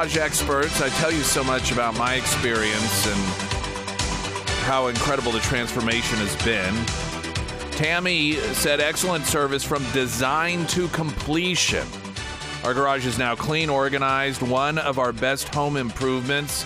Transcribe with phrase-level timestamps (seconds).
[0.00, 0.80] garage experts.
[0.80, 3.20] I tell you so much about my experience and
[4.64, 6.74] how incredible the transformation has been.
[7.72, 11.86] Tammy said, excellent service from design to completion.
[12.64, 16.64] Our garage is now clean, organized, one of our best home improvements.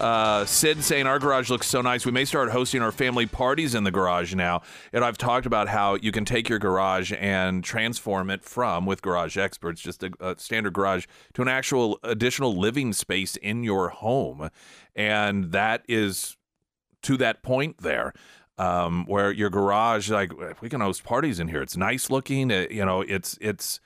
[0.00, 2.06] Uh, Sid saying our garage looks so nice.
[2.06, 4.62] We may start hosting our family parties in the garage now.
[4.94, 9.02] And I've talked about how you can take your garage and transform it from, with
[9.02, 11.04] garage experts, just a, a standard garage
[11.34, 14.48] to an actual additional living space in your home.
[14.96, 16.38] And that is
[17.02, 18.14] to that point there.
[18.56, 21.62] Um, where your garage, like we can host parties in here.
[21.62, 22.50] It's nice looking.
[22.50, 23.80] It, you know, it's it's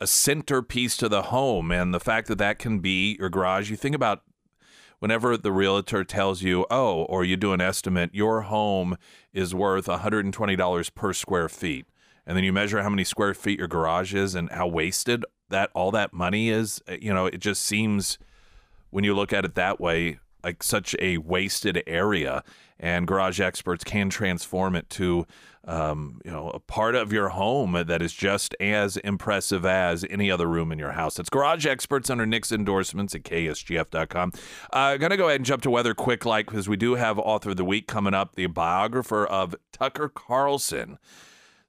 [0.00, 3.68] a centerpiece to the home, and the fact that that can be your garage.
[3.68, 4.22] You think about
[4.98, 8.96] whenever the realtor tells you, oh, or you do an estimate, your home
[9.32, 11.86] is worth $120 per square feet.
[12.26, 15.70] And then you measure how many square feet your garage is and how wasted that
[15.74, 16.80] all that money is.
[16.88, 18.18] Eh, you know, it just seems
[18.90, 22.42] when you look at it that way, like such a wasted area.
[22.78, 25.26] And garage experts can transform it to,
[25.64, 30.30] um, you know, a part of your home that is just as impressive as any
[30.30, 31.18] other room in your house.
[31.18, 34.32] It's garage experts under Nick's endorsements at ksgf.com.
[34.72, 37.18] Uh, going to go ahead and jump to weather quick, like because we do have
[37.18, 40.98] author of the week coming up, the biographer of Tucker Carlson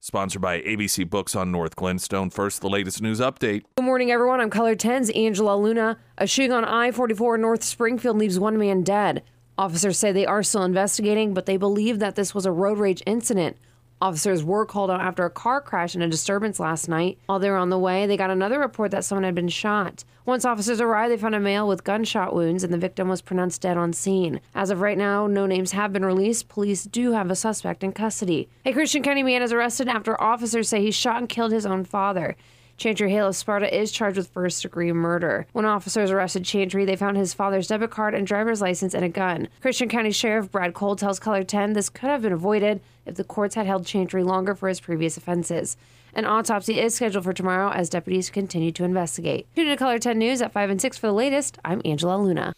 [0.08, 2.30] sponsored by ABC Books on North Glenstone.
[2.30, 3.64] First, the latest news update.
[3.76, 4.40] Good morning, everyone.
[4.40, 5.98] I'm KOLR 10's Angela Luna.
[6.18, 9.22] A shooting on I 44 North Springfield leaves one man dead.
[9.58, 13.04] Officers say they are still investigating, but they believe that this was a road rage
[13.06, 13.58] incident.
[14.00, 17.18] Officers were called out after a car crash and a disturbance last night.
[17.26, 20.04] While they were on the way, they got another report that someone had been shot.
[20.24, 23.62] Once officers arrived, they found a male with gunshot wounds, and the victim was pronounced
[23.62, 24.40] dead on scene.
[24.54, 26.48] As of right now, no names have been released.
[26.48, 28.50] Police do have a suspect in custody.
[28.66, 31.84] A Christian County man is arrested after officers say he shot and killed his own
[31.84, 32.36] father.
[32.78, 35.48] Chantry Hale of Sparta is charged with first degree murder.
[35.52, 39.10] When officers arrested Chantry, they found his father's debit card and driver's license and a
[39.10, 39.48] gun.
[39.62, 43.24] Christian County Sheriff Brad Cole tells KOLR 10 this could have been avoided if the
[43.24, 45.76] courts had held Chantry longer for his previous offenses.
[46.14, 49.48] An autopsy is scheduled for tomorrow as deputies continue to investigate.
[49.56, 51.58] Tune in to KOLR 10 News at 5 and 6 for the latest.
[51.66, 52.54] I'm Angela Luna.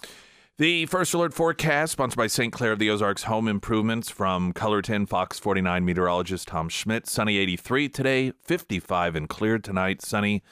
[0.60, 2.52] The first alert forecast, sponsored by St.
[2.52, 7.08] Clair of the Ozarks Home Improvements from KOLR 10 Fox 49 meteorologist Tom Schmidt.
[7.08, 10.02] Sunny 83 today, 55 and clear tonight.
[10.02, 10.44] Sunny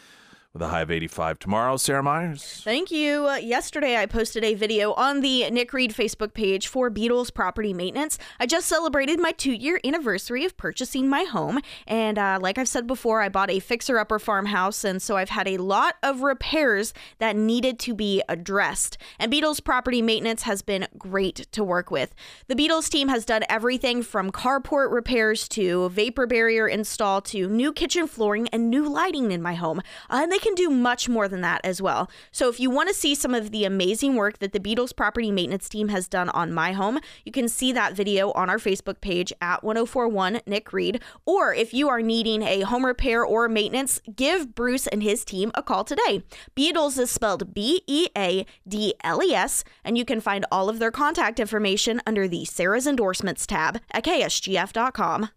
[0.65, 1.77] high of 85 tomorrow.
[1.77, 2.61] Sarah Myers.
[2.63, 3.27] Thank you.
[3.27, 7.73] Uh, yesterday, I posted a video on the Nick Reed Facebook page for Beadles Property
[7.73, 8.17] Maintenance.
[8.39, 11.61] I just celebrated my two year anniversary of purchasing my home.
[11.85, 14.83] And uh, like I've said before, I bought a fixer upper farmhouse.
[14.83, 18.97] And so I've had a lot of repairs that needed to be addressed.
[19.19, 22.15] And Beadles Property Maintenance has been great to work with.
[22.47, 27.71] The Beadles team has done everything from carport repairs to vapor barrier install to new
[27.71, 29.79] kitchen flooring and new lighting in my home.
[30.09, 32.09] Uh, and they can do much more than that as well.
[32.31, 35.31] So if you want to see some of the amazing work that the Beadles property
[35.31, 39.01] maintenance team has done on my home, you can see that video on our Facebook
[39.01, 41.01] page at 1041 Nick Reed.
[41.25, 45.51] Or if you are needing a home repair or maintenance, give Bruce and his team
[45.53, 46.23] a call today.
[46.55, 50.69] Beadles is spelled B E A D L E S, and you can find all
[50.69, 55.29] of their contact information under the Sarah's Endorsements tab at ksgf.com.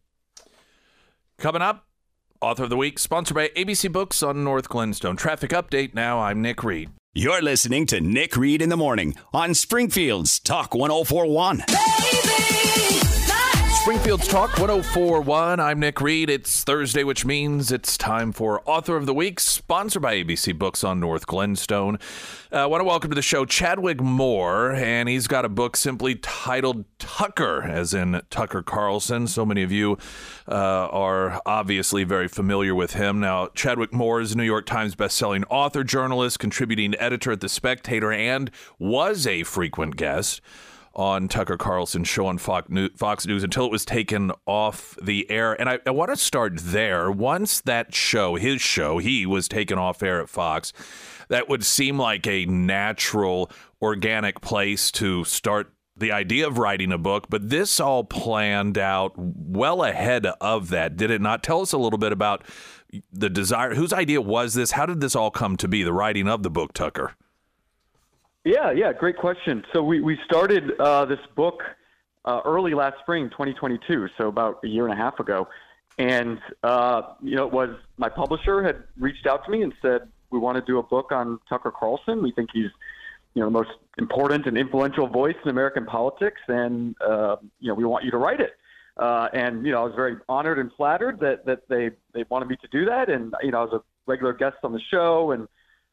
[1.38, 1.86] Coming up,
[2.42, 5.16] Author of the Week, sponsored by ABC Books on North Glenstone.
[5.16, 6.20] Traffic update now.
[6.20, 6.88] I'm Nick Reed.
[7.12, 11.64] You're listening to Nick Reed in the Morning on Springfield's Talk 1041.
[13.80, 15.58] Springfield's Talk 1041.
[15.58, 16.28] I'm Nick Reed.
[16.28, 20.84] It's Thursday, which means it's time for Author of the Week, sponsored by ABC Books
[20.84, 21.98] on North Glenstone.
[22.52, 25.78] Uh, I want to welcome to the show Chadwick Moore, and he's got a book
[25.78, 29.26] simply titled Tucker, as in Tucker Carlson.
[29.26, 29.96] So many of you
[30.46, 33.18] uh, are obviously very familiar with him.
[33.18, 37.48] Now, Chadwick Moore is a New York Times bestselling author, journalist, contributing editor at The
[37.48, 40.42] Spectator, and was a frequent guest
[40.94, 45.58] on Tucker Carlson's show on Fox News until it was taken off the air.
[45.58, 47.10] And I, I want to start there.
[47.10, 50.72] Once that show, his show, he was taken off air at Fox,
[51.28, 53.50] that would seem like a natural,
[53.80, 59.12] organic place to start the idea of writing a book, but this all planned out
[59.16, 61.42] well ahead of that, did it not?
[61.42, 62.42] Tell us a little bit about
[63.12, 63.74] the desire.
[63.74, 64.72] Whose idea was this?
[64.72, 67.14] How did this all come to be, the writing of the book, Tucker?
[68.44, 69.64] Yeah, yeah, great question.
[69.72, 71.62] So we, we started uh, this book
[72.24, 75.46] uh, early last spring, 2022, so about a year and a half ago.
[75.98, 80.08] And, uh, you know, it was my publisher had reached out to me and said,
[80.30, 82.22] we want to do a book on Tucker Carlson.
[82.22, 82.70] We think he's,
[83.34, 87.74] you know, the most important and influential voice in American politics, and, uh, you know,
[87.74, 88.52] we want you to write it.
[88.96, 92.48] Uh, and, you know, I was very honored and flattered that, that they, they wanted
[92.48, 93.10] me to do that.
[93.10, 95.46] And, you know, I was a regular guest on the show and,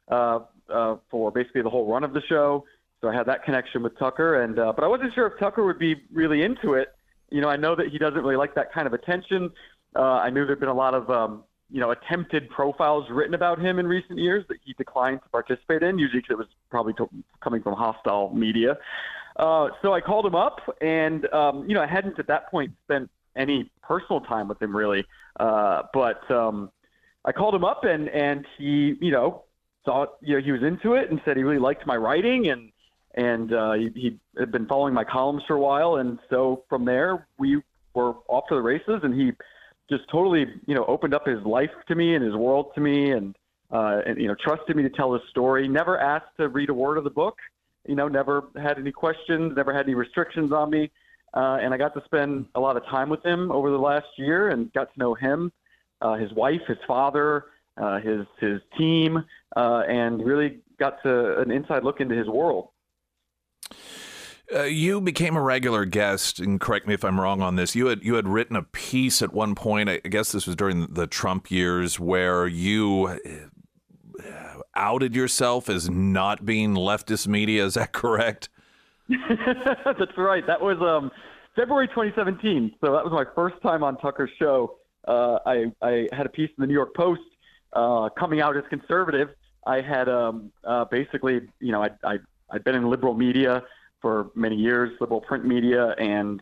[0.08, 0.40] uh,
[0.74, 2.66] uh, for basically the whole run of the show.
[3.02, 5.64] So I had that connection with Tucker, and uh, but I wasn't sure if Tucker
[5.66, 6.90] would be really into it.
[7.30, 9.52] You know, I know that he doesn't really like that kind of attention.
[9.96, 13.60] Uh, I knew there'd been a lot of um, you know attempted profiles written about
[13.60, 16.94] him in recent years that he declined to participate in, usually because it was probably
[17.42, 18.78] coming from hostile media.
[19.36, 22.72] Uh, so I called him up, and um, you know I hadn't at that point
[22.86, 25.06] spent any personal time with him really,
[25.40, 26.72] uh, but um,
[27.26, 29.44] I called him up, and and he you know
[29.88, 32.72] thought you know he was into it and said he really liked my writing and
[33.18, 36.86] and uh, he, he had been following my columns for a while, and so from
[36.86, 37.60] there we
[37.96, 39.32] were off to the races, and he
[39.90, 43.12] just totally you know opened up his life to me and his world to me,
[43.12, 43.36] and
[43.72, 45.68] uh, and you know trusted me to tell his story.
[45.68, 47.38] Never asked to read a word of the book,
[47.88, 50.92] you know, never had any questions, never had any restrictions on me,
[51.34, 54.08] uh, and I got to spend a lot of time with him over the last
[54.18, 55.52] year, and got to know him,
[56.02, 57.46] uh, his wife, his father,
[57.82, 59.24] uh, his his team,
[59.56, 62.70] uh, and really got to an inside look into his world.
[64.54, 67.76] Uh, you became a regular guest, and correct me if I'm wrong on this.
[67.76, 69.90] You had you had written a piece at one point.
[69.90, 76.46] I guess this was during the Trump years, where you uh, outed yourself as not
[76.46, 77.66] being leftist media.
[77.66, 78.48] Is that correct?
[79.10, 80.46] That's right.
[80.48, 81.12] That was um,
[81.56, 82.76] February 2017.
[82.80, 84.78] So that was my first time on Tucker's show.
[85.06, 87.22] Uh, I I had a piece in the New York Post
[87.78, 89.30] uh, coming out as conservative.
[89.66, 92.18] I had um, uh, basically, you know, I, I
[92.50, 93.64] I'd been in liberal media
[94.02, 96.42] for many years, liberal print media, and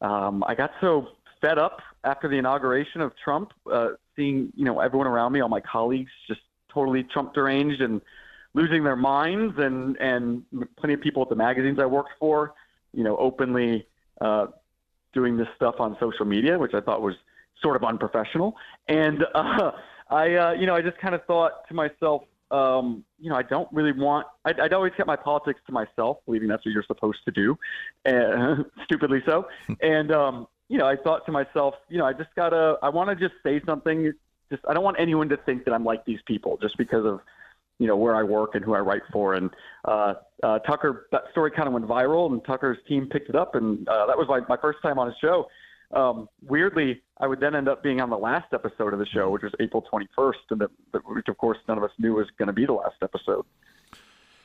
[0.00, 1.08] um, I got so
[1.40, 5.48] fed up after the inauguration of Trump, uh, seeing you know everyone around me, all
[5.48, 6.40] my colleagues, just
[6.72, 8.00] totally Trump deranged and
[8.54, 10.44] losing their minds, and and
[10.76, 12.54] plenty of people at the magazines I worked for,
[12.94, 13.86] you know, openly
[14.22, 14.46] uh,
[15.12, 17.14] doing this stuff on social media, which I thought was
[17.60, 18.56] sort of unprofessional,
[18.88, 19.72] and uh,
[20.12, 23.42] I, uh, you know, I just kind of thought to myself, um, you know, I
[23.42, 24.26] don't really want.
[24.44, 27.56] I'd, I'd, always kept my politics to myself, believing that's what you're supposed to do,
[28.06, 29.46] uh, stupidly so.
[29.80, 32.76] and um, you know, I thought to myself, you know, I just gotta.
[32.82, 34.12] I want to just say something.
[34.50, 37.20] Just I don't want anyone to think that I'm like these people just because of
[37.78, 39.34] you know where I work and who I write for.
[39.34, 39.48] And
[39.86, 43.54] uh, uh, Tucker, that story kind of went viral, and Tucker's team picked it up,
[43.54, 45.46] and uh, that was my, my first time on his show.
[45.92, 49.30] Um, weirdly, I would then end up being on the last episode of the show,
[49.30, 50.70] which was April 21st, and that,
[51.04, 53.44] which of course none of us knew was going to be the last episode.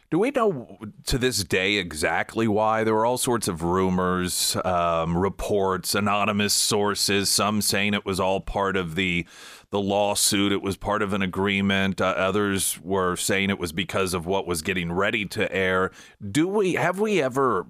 [0.09, 0.77] Do we know
[1.07, 2.85] to this day exactly why?
[2.85, 7.29] There were all sorts of rumors, um, reports, anonymous sources.
[7.29, 9.27] Some saying it was all part of the
[9.69, 10.53] the lawsuit.
[10.53, 11.99] It was part of an agreement.
[11.99, 15.91] Uh, others were saying it was because of what was getting ready to air.
[16.31, 17.67] Do we have we ever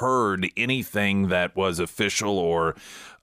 [0.00, 2.74] heard anything that was official or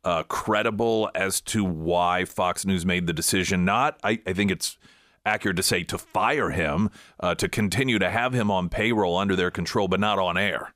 [0.03, 3.65] uh, credible as to why Fox News made the decision?
[3.65, 3.99] Not.
[4.03, 4.77] I, I think it's
[5.25, 6.89] accurate to say to fire him,
[7.19, 10.73] uh, to continue to have him on payroll under their control, but not on air.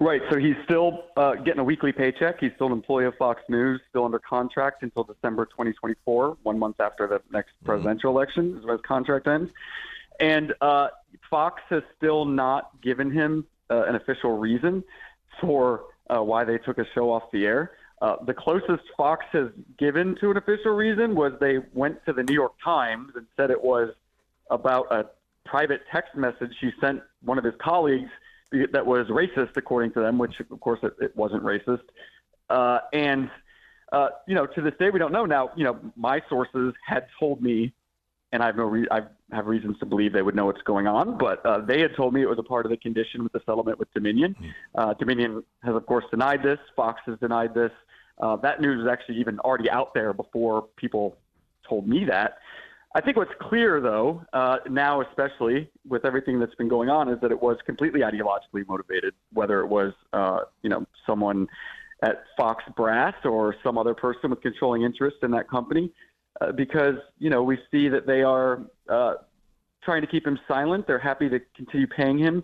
[0.00, 0.20] Right.
[0.30, 2.40] So he's still uh, getting a weekly paycheck.
[2.40, 6.80] He's still an employee of Fox News, still under contract until December 2024, one month
[6.80, 7.66] after the next mm-hmm.
[7.66, 9.50] presidential election is when his contract ends.
[10.20, 10.88] And uh,
[11.30, 14.82] Fox has still not given him uh, an official reason
[15.40, 17.72] for uh, why they took a show off the air.
[18.02, 22.22] Uh, the closest Fox has given to an official reason was they went to the
[22.22, 23.90] New York Times and said it was
[24.50, 25.06] about a
[25.46, 28.10] private text message he sent one of his colleagues
[28.72, 31.82] that was racist, according to them, which of course it, it wasn't racist.
[32.50, 33.30] Uh, and
[33.92, 35.24] uh, you know, to this day, we don't know.
[35.24, 37.72] Now, you know, my sources had told me,
[38.34, 40.88] and I have no, re- I have reasons to believe they would know what's going
[40.88, 43.32] on, but uh, they had told me it was a part of the condition with
[43.32, 44.34] the settlement with Dominion.
[44.36, 44.48] Hmm.
[44.74, 46.58] Uh, Dominion has, of course, denied this.
[46.74, 47.70] Fox has denied this.
[48.20, 51.16] Uh, that news was actually even already out there before people
[51.68, 52.38] told me that.
[52.96, 57.20] I think what's clear, though, uh, now especially with everything that's been going on, is
[57.20, 59.14] that it was completely ideologically motivated.
[59.32, 61.46] Whether it was, uh, you know, someone
[62.02, 65.92] at Fox Brass or some other person with controlling interest in that company,
[66.40, 69.14] uh, because you know we see that they are uh,
[69.82, 70.86] trying to keep him silent.
[70.86, 72.42] They're happy to continue paying him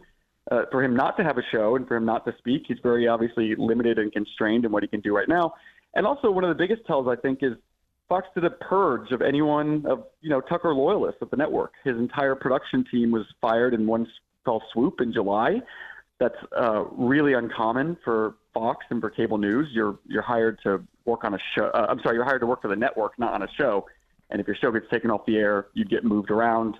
[0.50, 2.64] uh, for him not to have a show and for him not to speak.
[2.68, 5.54] He's very obviously limited and constrained in what he can do right now.
[5.94, 7.52] And also, one of the biggest tells I think is
[8.08, 11.72] Fox did a purge of anyone of you know Tucker loyalists at the network.
[11.84, 14.06] His entire production team was fired in one
[14.44, 15.60] fell swoop in July.
[16.20, 19.68] That's uh, really uncommon for Fox and for cable news.
[19.72, 21.70] You're you're hired to work on a show.
[21.74, 23.86] Uh, I'm sorry, you're hired to work for the network, not on a show.
[24.30, 26.76] And if your show gets taken off the air, you'd get moved around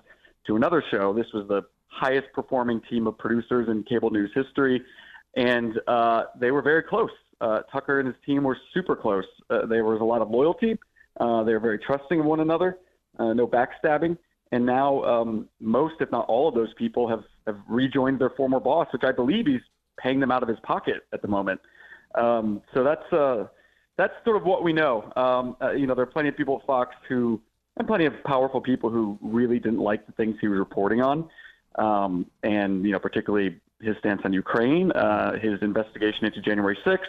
[0.47, 1.13] to another show.
[1.13, 4.81] This was the highest performing team of producers in cable news history,
[5.35, 7.09] and uh, they were very close.
[7.41, 9.25] Uh, Tucker and his team were super close.
[9.49, 10.77] Uh, there was a lot of loyalty
[11.19, 12.77] uh, they were very trusting of one another,
[13.19, 14.17] uh, no backstabbing,
[14.51, 18.59] and now um, most, if not all, of those people have have rejoined their former
[18.59, 19.61] boss, which I believe he's
[19.99, 21.61] paying them out of his pocket at the moment.
[22.15, 23.47] Um, so that's uh,
[23.97, 25.11] that's sort of what we know.
[25.15, 27.41] Um, uh, you know, there are plenty of people at Fox who,
[27.77, 31.29] and plenty of powerful people who really didn't like the things he was reporting on,
[31.75, 36.99] um, and you know, particularly his stance on Ukraine, uh, his investigation into January 6th,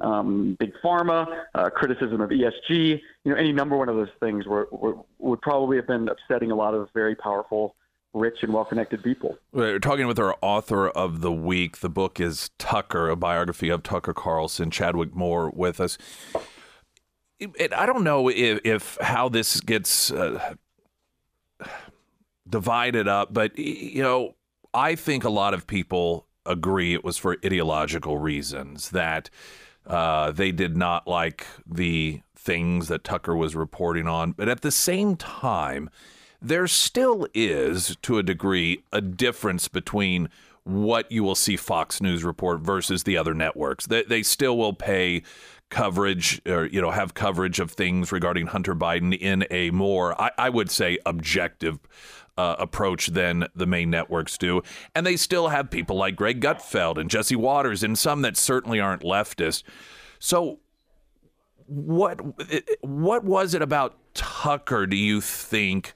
[0.00, 4.46] um, big pharma, uh, criticism of ESG, you know, any number one of those things
[4.46, 7.76] were, were, would probably have been upsetting a lot of very powerful
[8.16, 9.38] rich and well-connected people.
[9.52, 11.78] We're talking with our author of the week.
[11.78, 14.70] The book is Tucker, a biography of Tucker Carlson.
[14.70, 15.98] Chadwick Moore with us.
[17.38, 20.54] It, I don't know if, if how this gets uh,
[22.48, 24.36] divided up, but you know,
[24.72, 29.28] I think a lot of people agree it was for ideological reasons that
[29.86, 34.70] uh, they did not like the things that Tucker was reporting on, but at the
[34.70, 35.90] same time
[36.48, 40.28] there still is, to a degree, a difference between
[40.64, 43.86] what you will see Fox News report versus the other networks.
[43.86, 45.22] They, they still will pay
[45.68, 50.30] coverage or you know have coverage of things regarding Hunter Biden in a more I,
[50.38, 51.80] I would say objective
[52.38, 54.62] uh, approach than the main networks do,
[54.94, 58.78] and they still have people like Greg Gutfeld and Jesse Watters and some that certainly
[58.78, 59.64] aren't leftist.
[60.18, 60.60] So
[61.66, 62.20] what
[62.82, 64.86] what was it about Tucker?
[64.86, 65.94] Do you think?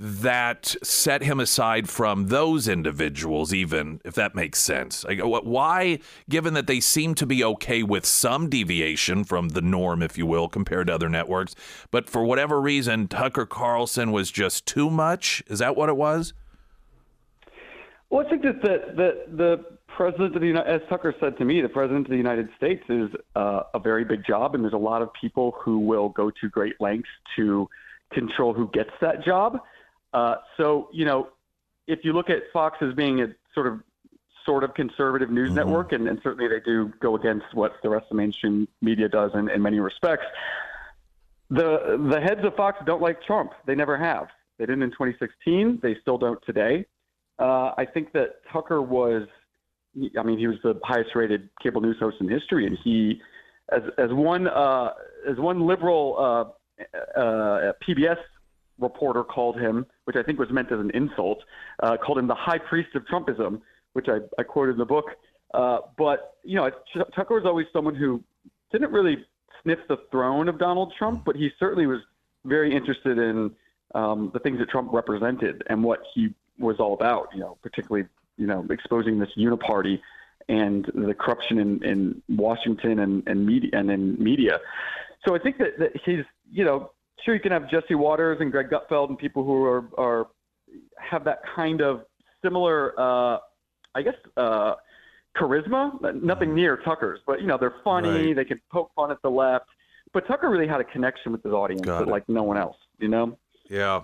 [0.00, 5.04] That set him aside from those individuals, even if that makes sense?
[5.04, 10.02] Like, why, given that they seem to be okay with some deviation from the norm,
[10.02, 11.54] if you will, compared to other networks,
[11.90, 15.42] but for whatever reason, Tucker Carlson was just too much?
[15.48, 16.32] Is that what it was?
[18.10, 19.64] Well, I think that the, the, the
[19.94, 22.82] president of the United, as Tucker said to me, the president of the United States
[22.88, 26.30] is uh, a very big job, and there's a lot of people who will go
[26.30, 27.68] to great lengths to
[28.12, 29.58] control who gets that job.
[30.12, 31.28] Uh, so, you know,
[31.86, 33.80] if you look at Fox as being a sort of
[34.44, 35.56] sort of conservative news mm-hmm.
[35.56, 39.08] network, and, and, certainly they do go against what the rest of the mainstream media
[39.08, 40.24] does in, in many respects.
[41.50, 43.52] The the heads of Fox don't like Trump.
[43.66, 44.28] They never have.
[44.58, 45.80] They didn't in 2016.
[45.82, 46.86] They still don't today.
[47.38, 49.26] Uh, I think that Tucker was,
[50.18, 53.20] I mean, he was the highest rated cable news host in history, and he,
[53.70, 54.90] as as one uh,
[55.30, 56.80] as one liberal uh,
[57.18, 58.18] uh PBS
[58.78, 61.42] reporter called him, which I think was meant as an insult,
[61.82, 63.60] uh, called him the high priest of Trumpism,
[63.92, 65.06] which I, I quoted in the book.
[65.54, 66.70] Uh, but, you know,
[67.14, 68.22] Tucker was always someone who
[68.70, 69.24] didn't really
[69.62, 72.00] sniff the throne of Donald Trump, but he certainly was
[72.44, 73.50] very interested in
[73.94, 78.06] um, the things that Trump represented and what he was all about, you know, particularly,
[78.36, 79.98] you know, exposing this uniparty
[80.48, 84.58] and the corruption in, in Washington and, and media and in media.
[85.26, 86.90] So I think that, that he's, you know,
[87.24, 90.26] sure you can have Jesse Watters and Greg Gutfeld and people who are, are
[90.98, 92.02] have that kind of
[92.42, 93.38] similar, uh,
[93.94, 94.74] I guess, uh,
[95.36, 96.22] charisma.
[96.22, 98.28] Nothing near Tucker's, but you know they're funny.
[98.28, 98.36] Right.
[98.36, 99.66] They can poke fun at the left.
[100.12, 102.76] But Tucker really had a connection with his audience like no one else.
[102.98, 103.38] You know.
[103.68, 104.02] Yeah.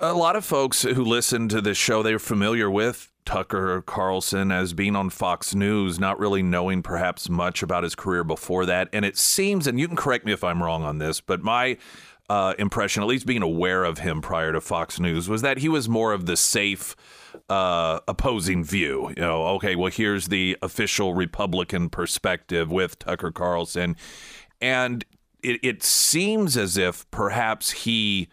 [0.00, 4.72] A lot of folks who listen to this show, they're familiar with Tucker Carlson as
[4.72, 8.88] being on Fox News, not really knowing perhaps much about his career before that.
[8.90, 11.76] And it seems, and you can correct me if I'm wrong on this, but my
[12.30, 15.68] uh, impression, at least being aware of him prior to Fox News, was that he
[15.68, 16.96] was more of the safe
[17.50, 19.10] uh, opposing view.
[19.10, 23.94] You know, okay, well, here's the official Republican perspective with Tucker Carlson.
[24.58, 25.04] And
[25.42, 28.28] it, it seems as if perhaps he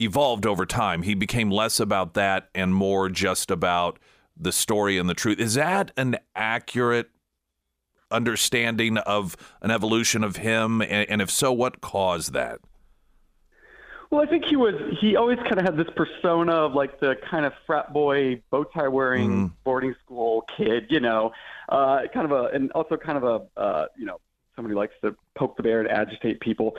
[0.00, 1.02] evolved over time.
[1.02, 3.98] He became less about that and more just about
[4.36, 5.38] the story and the truth.
[5.38, 7.10] Is that an accurate
[8.10, 10.80] understanding of an evolution of him?
[10.80, 12.60] And, and if so, what caused that?
[14.10, 14.74] Well, I think he was.
[15.00, 18.64] He always kind of had this persona of like the kind of frat boy, bow
[18.64, 19.52] tie wearing, mm.
[19.64, 20.86] boarding school kid.
[20.90, 21.32] You know,
[21.68, 24.20] uh, kind of a, and also kind of a, uh, you know,
[24.54, 26.76] somebody who likes to poke the bear and agitate people.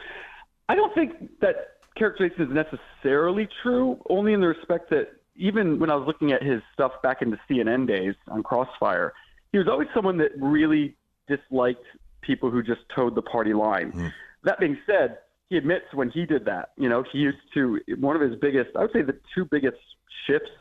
[0.69, 5.89] I don't think that characterization is necessarily true, only in the respect that even when
[5.89, 9.13] I was looking at his stuff back in the CNN days on Crossfire,
[9.51, 10.95] he was always someone that really
[11.27, 11.85] disliked
[12.21, 13.91] people who just toed the party line.
[13.91, 14.13] Mm.
[14.43, 18.15] That being said, he admits when he did that, you know, he used to, one
[18.15, 19.77] of his biggest, I would say the two biggest
[20.25, 20.51] shifts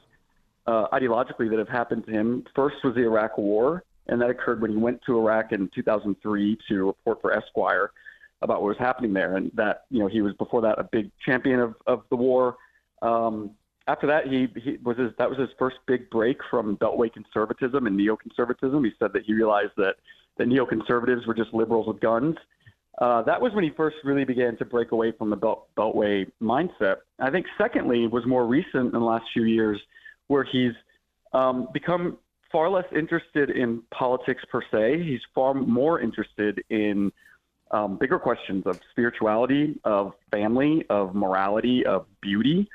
[0.66, 2.44] uh, ideologically that have happened to him.
[2.54, 6.58] First was the Iraq War, and that occurred when he went to Iraq in 2003
[6.68, 7.90] to report for Esquire
[8.42, 9.36] about what was happening there.
[9.36, 12.56] And that, you know, he was before that a big champion of, of the war.
[13.02, 13.52] Um,
[13.88, 17.86] after that, he, he was his, that was his first big break from Beltway conservatism
[17.86, 18.84] and neoconservatism.
[18.84, 19.96] He said that he realized that
[20.38, 22.36] the neoconservatives were just liberals with guns.
[22.98, 26.30] uh, that was when he first really began to break away from the belt, beltway
[26.40, 26.96] mindset.
[27.18, 29.78] I think secondly was more recent in the last few years,
[30.28, 30.72] where he's
[31.32, 32.16] um, become
[32.50, 35.02] far less interested in politics per se.
[35.02, 37.12] He's far more interested in
[37.70, 42.68] um, bigger questions of spirituality, of family, of morality, of beauty,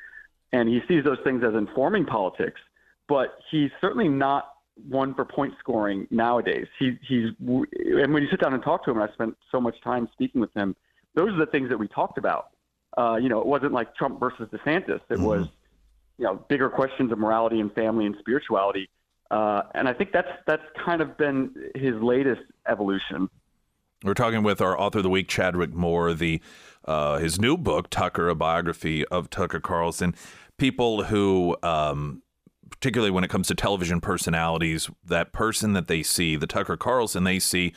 [0.53, 2.60] and he sees those things as informing politics.
[3.08, 4.53] But he's certainly not
[4.88, 6.67] one for point scoring nowadays.
[6.79, 9.60] He, he's and when you sit down and talk to him, and I spent so
[9.60, 10.75] much time speaking with him.
[11.13, 12.51] Those are the things that we talked about.
[12.98, 15.01] Uh, you know, it wasn't like Trump versus DeSantis.
[15.10, 15.24] It mm-hmm.
[15.24, 15.48] was,
[16.17, 18.89] you know, bigger questions of morality and family and spirituality.
[19.29, 23.29] Uh, and I think that's that's kind of been his latest evolution.
[24.03, 26.41] We're talking with our author of the week, Chadwick Moore, the
[26.86, 30.16] uh, his new book, Tucker, a biography of Tucker Carlson.
[30.58, 32.22] People who um,
[32.72, 37.24] particularly when it comes to television personalities, that person that they see, the Tucker Carlson
[37.24, 37.74] they see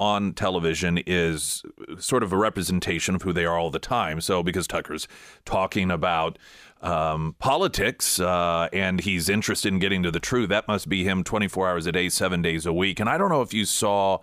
[0.00, 1.62] on television is
[1.98, 4.20] sort of a representation of who they are all the time.
[4.20, 5.06] So because Tucker's
[5.44, 6.38] talking about
[6.82, 11.22] um, politics uh, and he's interested in getting to the truth, that must be him
[11.24, 12.98] 24 hours a day, seven days a week.
[13.00, 14.18] And I don't know if you saw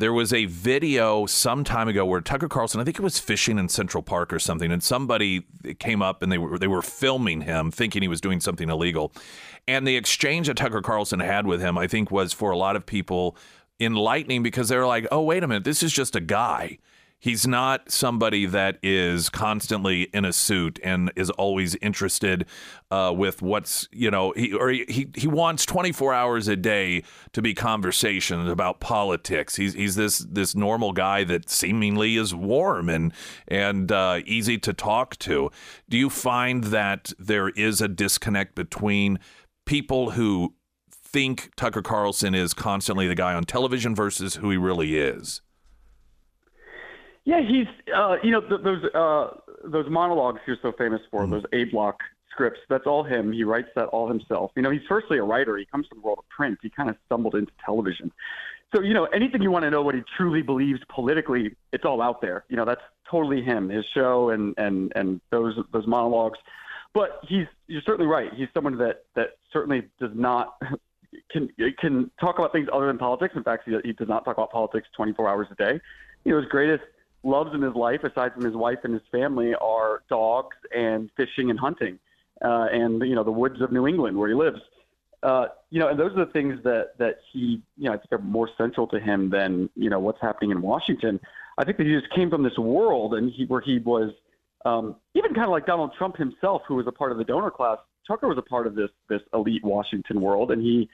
[0.00, 3.58] there was a video some time ago where Tucker Carlson, I think it was fishing
[3.58, 5.44] in Central Park or something, and somebody
[5.78, 9.12] came up and they were they were filming him, thinking he was doing something illegal.
[9.68, 12.76] And the exchange that Tucker Carlson had with him, I think, was for a lot
[12.76, 13.36] of people
[13.78, 16.78] enlightening because they were like, "Oh, wait a minute, this is just a guy."
[17.22, 22.46] He's not somebody that is constantly in a suit and is always interested
[22.90, 27.02] uh, with what's you know he or he he wants 24 hours a day
[27.34, 29.56] to be conversations about politics.
[29.56, 33.12] He's he's this this normal guy that seemingly is warm and
[33.46, 35.50] and uh, easy to talk to.
[35.90, 39.18] Do you find that there is a disconnect between
[39.66, 40.54] people who
[40.90, 45.42] think Tucker Carlson is constantly the guy on television versus who he really is?
[47.24, 49.28] Yeah, he's uh, you know th- those uh,
[49.64, 51.32] those monologues you're so famous for, mm-hmm.
[51.32, 52.60] those A block scripts.
[52.68, 53.32] That's all him.
[53.32, 54.52] He writes that all himself.
[54.56, 55.56] You know, he's firstly a writer.
[55.56, 56.58] He comes from the world of print.
[56.62, 58.10] He kind of stumbled into television.
[58.74, 62.00] So you know, anything you want to know what he truly believes politically, it's all
[62.00, 62.44] out there.
[62.48, 62.80] You know, that's
[63.10, 66.38] totally him, his show, and and and those those monologues.
[66.94, 68.32] But he's you're certainly right.
[68.34, 70.60] He's someone that that certainly does not
[71.30, 73.34] can can talk about things other than politics.
[73.36, 75.80] In fact, he, he does not talk about politics 24 hours a day.
[76.24, 76.84] You know, his greatest
[77.22, 81.50] loves in his life, aside from his wife and his family, are dogs and fishing
[81.50, 81.98] and hunting,
[82.44, 84.60] uh, and you know the woods of New England where he lives.
[85.22, 88.12] Uh, you know, and those are the things that that he, you know, I think
[88.12, 91.20] are more central to him than you know what's happening in Washington.
[91.58, 94.12] I think that he just came from this world, and he where he was
[94.64, 97.50] um, even kind of like Donald Trump himself, who was a part of the donor
[97.50, 97.78] class.
[98.06, 100.88] Tucker was a part of this this elite Washington world, and he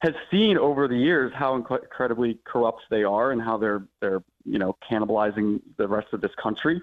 [0.00, 4.58] has seen over the years how incredibly corrupt they are and how they're they're you
[4.58, 6.80] know cannibalizing the rest of this country.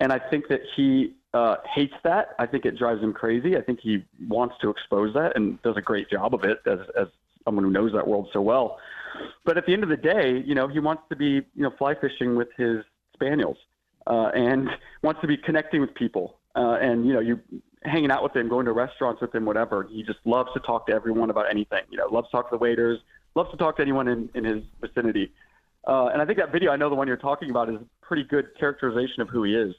[0.00, 2.34] And I think that he uh, hates that.
[2.38, 3.56] I think it drives him crazy.
[3.56, 6.80] I think he wants to expose that and does a great job of it as
[6.98, 7.08] as
[7.44, 8.78] someone who knows that world so well.
[9.44, 11.72] But at the end of the day, you know, he wants to be you know
[11.78, 12.84] fly fishing with his
[13.14, 13.56] spaniels
[14.06, 14.68] uh, and
[15.02, 16.38] wants to be connecting with people.
[16.54, 17.40] Uh, and you know, you
[17.84, 19.86] hanging out with him, going to restaurants with him, whatever.
[19.90, 21.82] He just loves to talk to everyone about anything.
[21.90, 22.98] You know, loves to talk to the waiters,
[23.34, 25.32] loves to talk to anyone in, in his vicinity.
[25.86, 27.84] Uh, and I think that video, I know the one you're talking about, is a
[28.00, 29.74] pretty good characterization of who he is.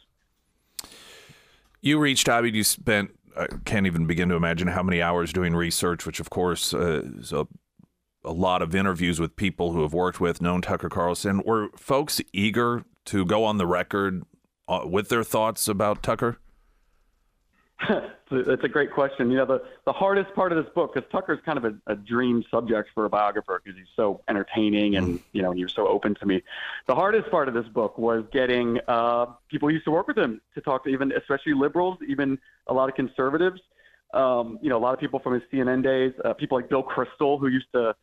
[1.81, 5.55] You reached out, you spent, I can't even begin to imagine how many hours doing
[5.55, 7.47] research, which of course uh, is a,
[8.23, 11.41] a lot of interviews with people who have worked with, known Tucker Carlson.
[11.45, 14.23] Were folks eager to go on the record
[14.67, 16.37] uh, with their thoughts about Tucker?
[18.36, 19.30] It's a great question.
[19.30, 21.96] You know, the, the hardest part of this book, because Tucker's kind of a, a
[21.96, 25.88] dream subject for a biographer because he's so entertaining and, you know, he was so
[25.88, 26.41] open to me.
[26.88, 30.17] The hardest part of this book was getting uh, people who used to work with
[30.17, 33.62] him to talk to even, especially liberals, even a lot of conservatives.
[34.15, 36.84] Um, you know, a lot of people from his CNN days, uh, people like Bill
[36.84, 37.96] Kristol, who used to,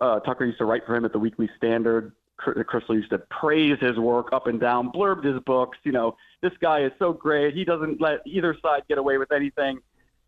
[0.00, 3.78] uh, Tucker used to write for him at the Weekly Standard, Kristol used to praise
[3.80, 5.78] his work up and down, blurbed his books.
[5.84, 7.54] You know, this guy is so great.
[7.54, 9.80] He doesn't let either side get away with anything.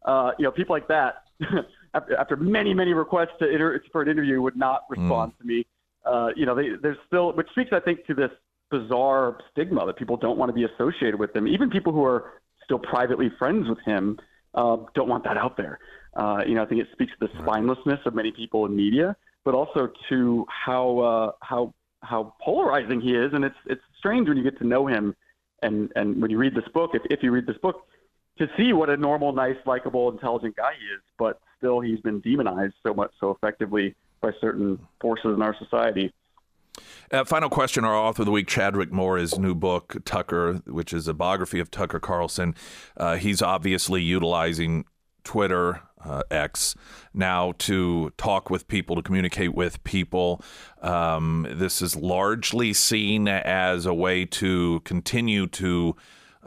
[0.04, 1.24] Uh, you know, people like that,
[1.94, 5.00] after, after many, many requests to inter- for an interview, would not hmm.
[5.00, 5.38] respond mm.
[5.38, 5.66] to me.
[6.04, 8.30] Uh, you know, they, there's still, which speaks, I think, to this
[8.70, 11.46] bizarre stigma that people don't want to be associated with him.
[11.46, 12.32] Even people who are
[12.64, 14.18] still privately friends with him
[14.54, 15.78] uh, don't want that out there.
[16.14, 19.16] Uh, you know, I think it speaks to the spinelessness of many people in media,
[19.44, 24.36] but also to how uh, how how polarizing he is, and it's it's strange when
[24.36, 25.14] you get to know him,
[25.62, 27.86] and and when you read this book, if if you read this book,
[28.38, 32.20] to see what a normal, nice, likable, intelligent guy he is, but still he's been
[32.20, 36.12] demonized so much so effectively by certain forces in our society.
[37.10, 40.92] Uh, final question: Our author of the week, Chadwick Moore, his new book Tucker, which
[40.92, 42.54] is a biography of Tucker Carlson.
[42.96, 44.84] Uh, he's obviously utilizing
[45.24, 46.74] Twitter uh, X
[47.12, 50.42] now to talk with people, to communicate with people.
[50.80, 55.96] Um, this is largely seen as a way to continue to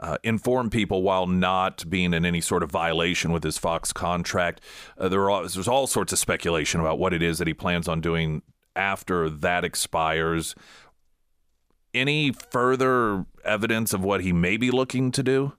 [0.00, 4.60] uh, inform people while not being in any sort of violation with his Fox contract.
[4.98, 7.88] Uh, there are, there's all sorts of speculation about what it is that he plans
[7.88, 8.42] on doing
[8.74, 10.54] after that expires.
[11.92, 15.52] Any further evidence of what he may be looking to do?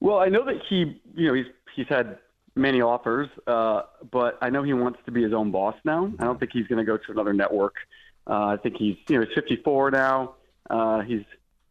[0.00, 2.18] Well, I know that he, you know, he's he's had
[2.58, 6.12] many offers, uh, but I know he wants to be his own boss now.
[6.18, 7.74] I don't think he's going to go to another network.
[8.26, 10.34] Uh, I think he's, you know, he's 54 now.
[10.68, 11.24] Uh, he's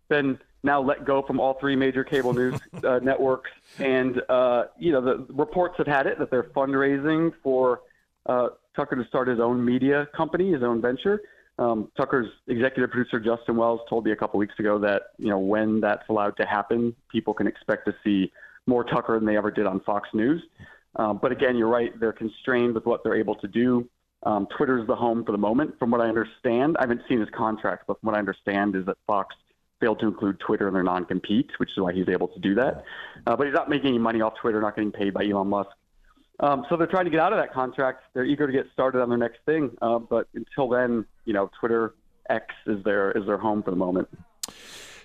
[0.09, 4.91] been now let go from all three major cable news uh, networks, and uh, you
[4.91, 7.81] know, the reports have had it that they're fundraising for
[8.25, 11.21] uh, Tucker to start his own media company, his own venture.
[11.59, 15.39] Um, Tucker's executive producer Justin Wells told me a couple weeks ago that you know
[15.39, 18.31] when that's allowed to happen, people can expect to see
[18.67, 20.43] more Tucker than they ever did on Fox News.
[20.95, 23.87] Um, but again, you're right; they're constrained with what they're able to do.
[24.23, 26.75] Um, Twitter's the home for the moment, from what I understand.
[26.79, 29.35] I haven't seen his contract, but from what I understand is that Fox
[29.79, 32.83] failed to include Twitter in their non-compete, which is why he's able to do that.
[33.27, 35.69] Uh, but he's not making any money off Twitter, not getting paid by Elon Musk.
[36.39, 38.03] Um, so they're trying to get out of that contract.
[38.13, 39.71] They're eager to get started on their next thing.
[39.81, 41.93] Uh, but until then, you know, Twitter
[42.29, 44.07] X is their is their home for the moment.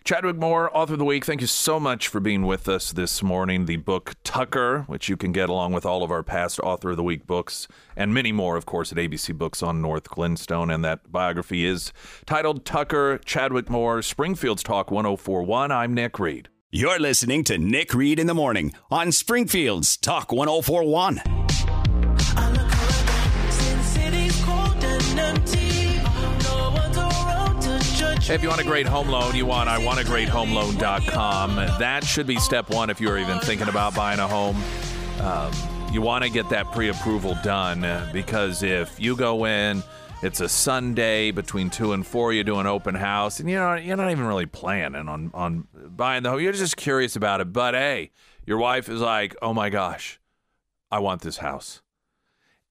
[0.04, 3.22] Chadwick Moore, author of the week, thank you so much for being with us this
[3.22, 3.66] morning.
[3.66, 6.96] The book Tucker, which you can get along with all of our past author of
[6.96, 10.70] the week books and many more, of course, at ABC Books on North Glenstone.
[10.70, 11.92] And that biography is
[12.26, 15.70] titled Tucker, Chadwick Moore, Springfield's Talk 1041.
[15.70, 16.48] I'm Nick Reed.
[16.72, 21.22] You're listening to Nick Reed in the Morning on Springfield's Talk 1041.
[28.22, 30.52] Hey, if you want a great home loan, you want I want a great home
[30.52, 31.56] loan.com.
[31.56, 34.56] That should be step one if you're even thinking about buying a home.
[35.20, 35.52] Um,
[35.92, 39.82] you want to get that pre approval done because if you go in,
[40.22, 42.32] it's a Sunday between two and four.
[42.32, 45.66] You do an open house, and you know you're not even really planning on on
[45.74, 46.40] buying the home.
[46.40, 47.52] You're just curious about it.
[47.52, 48.12] But hey,
[48.46, 50.20] your wife is like, "Oh my gosh,
[50.92, 51.81] I want this house,"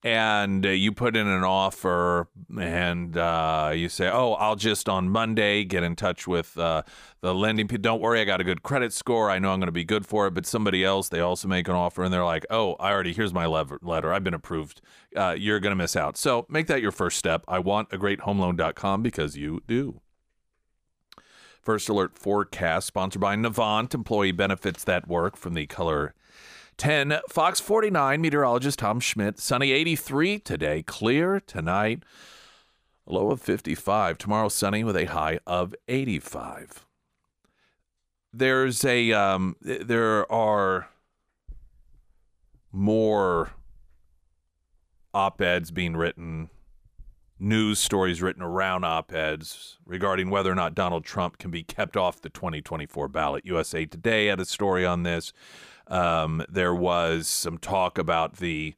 [0.02, 5.08] and uh, you put in an offer, and uh, you say, "Oh, I'll just on
[5.08, 6.82] Monday get in touch with uh,
[7.20, 7.82] the lending people.
[7.82, 9.30] Don't worry, I got a good credit score.
[9.30, 11.68] I know I'm going to be good for it." But somebody else, they also make
[11.68, 14.12] an offer, and they're like, "Oh, I already here's my lever- letter.
[14.12, 14.80] I've been approved.
[15.14, 17.44] Uh, you're going to miss out." So make that your first step.
[17.46, 20.00] I want a great home homeloan.com because you do.
[21.60, 26.14] First Alert Forecast, sponsored by Navant, employee benefits that work from the color
[26.82, 27.20] 10.
[27.28, 29.38] Fox 49, meteorologist Tom Schmidt.
[29.38, 32.02] Sunny 83 today, clear tonight,
[33.06, 34.18] low of 55.
[34.18, 36.84] Tomorrow, sunny with a high of 85.
[38.32, 40.88] There's a, um, there are
[42.72, 43.52] more
[45.14, 46.50] op eds being written
[47.38, 51.96] news stories written around op eds regarding whether or not Donald Trump can be kept
[51.96, 53.46] off the 2024 ballot.
[53.46, 55.32] USA Today had a story on this.
[55.88, 58.74] Um, there was some talk about the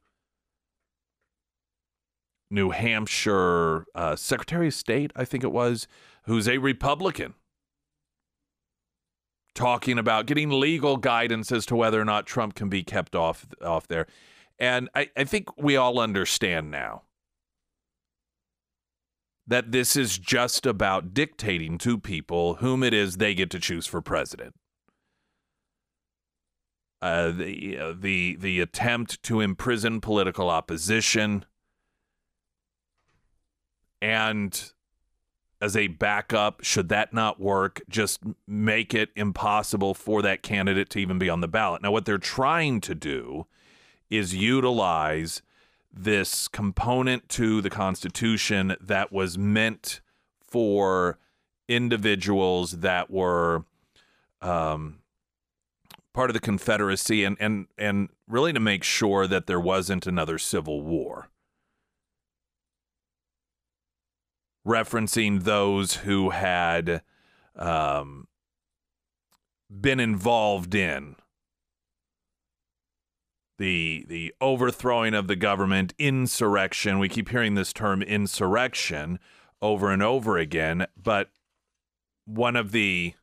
[2.50, 5.88] New Hampshire uh, Secretary of State, I think it was,
[6.24, 7.34] who's a Republican,
[9.54, 13.46] talking about getting legal guidance as to whether or not Trump can be kept off
[13.62, 14.06] off there.
[14.58, 17.02] And I, I think we all understand now
[19.46, 23.86] that this is just about dictating to people whom it is they get to choose
[23.86, 24.54] for president.
[27.04, 31.44] Uh, the uh, the the attempt to imprison political opposition,
[34.00, 34.72] and
[35.60, 40.98] as a backup, should that not work, just make it impossible for that candidate to
[40.98, 41.82] even be on the ballot.
[41.82, 43.48] Now, what they're trying to do
[44.08, 45.42] is utilize
[45.92, 50.00] this component to the Constitution that was meant
[50.40, 51.18] for
[51.68, 53.66] individuals that were
[54.40, 55.00] um,
[56.14, 60.38] part of the Confederacy and, and, and really to make sure that there wasn't another
[60.38, 61.28] civil war.
[64.66, 67.02] Referencing those who had
[67.56, 68.28] um,
[69.68, 71.16] been involved in
[73.58, 76.98] the the overthrowing of the government, insurrection.
[76.98, 79.18] We keep hearing this term insurrection
[79.62, 81.30] over and over again, but
[82.24, 83.14] one of the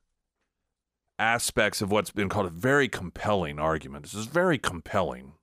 [1.21, 4.03] aspects of what's been called a very compelling argument.
[4.03, 5.33] This is very compelling.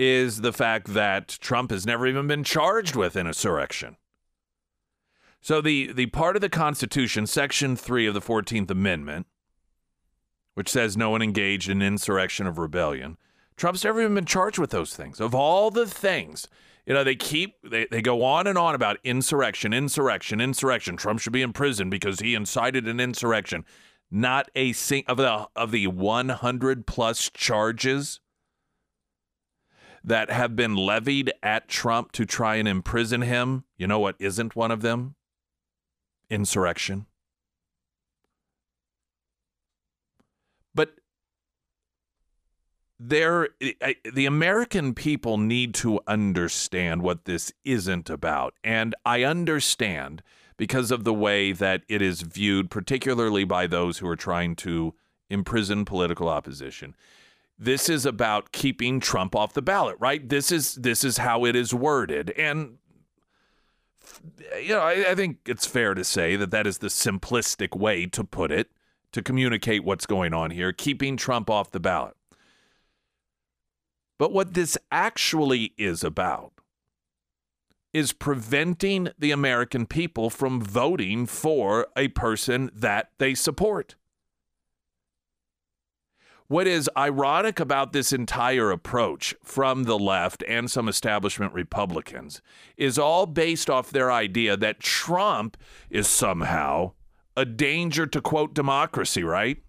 [0.00, 3.98] is the fact that Trump has never even been charged with an insurrection.
[5.42, 9.26] So the the part of the Constitution, Section Three of the Fourteenth Amendment,
[10.54, 13.18] which says no one engaged in insurrection of rebellion,
[13.56, 15.20] Trump's never even been charged with those things.
[15.20, 16.48] Of all the things,
[16.90, 20.96] you know, they keep they, they go on and on about insurrection, insurrection, insurrection.
[20.96, 23.64] Trump should be in prison because he incited an insurrection.
[24.10, 28.18] Not a sing of the of the 100 plus charges
[30.02, 33.62] that have been levied at Trump to try and imprison him.
[33.78, 35.14] You know what isn't one of them?
[36.28, 37.06] insurrection.
[40.74, 40.94] But
[43.02, 43.48] there,
[44.12, 48.52] the American people need to understand what this isn't about.
[48.62, 50.22] And I understand
[50.58, 54.94] because of the way that it is viewed, particularly by those who are trying to
[55.30, 56.94] imprison political opposition.
[57.58, 60.28] This is about keeping Trump off the ballot, right?
[60.28, 62.76] This is this is how it is worded, and
[64.60, 68.06] you know, I, I think it's fair to say that that is the simplistic way
[68.06, 68.70] to put it
[69.12, 72.14] to communicate what's going on here, keeping Trump off the ballot.
[74.20, 76.52] But what this actually is about
[77.94, 83.94] is preventing the American people from voting for a person that they support.
[86.48, 92.42] What is ironic about this entire approach from the left and some establishment Republicans
[92.76, 95.56] is all based off their idea that Trump
[95.88, 96.92] is somehow
[97.38, 99.62] a danger to quote democracy, right?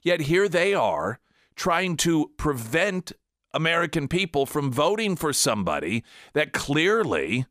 [0.00, 1.20] Yet here they are
[1.56, 3.12] trying to prevent
[3.52, 7.46] American people from voting for somebody that clearly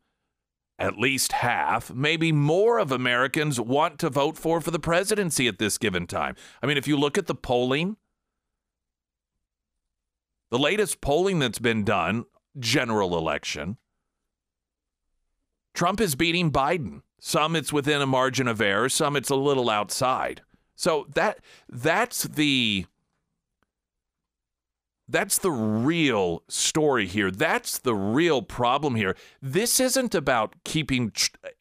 [0.77, 5.57] at least half, maybe more of Americans want to vote for for the presidency at
[5.57, 6.35] this given time.
[6.61, 7.97] I mean, if you look at the polling,
[10.51, 12.25] the latest polling that's been done,
[12.59, 13.77] general election,
[15.73, 17.01] Trump is beating Biden.
[17.19, 20.41] Some it's within a margin of error, some it's a little outside.
[20.75, 21.39] So that
[21.69, 22.85] that's the
[25.07, 27.29] that's the real story here.
[27.29, 29.15] That's the real problem here.
[29.41, 31.11] This isn't about keeping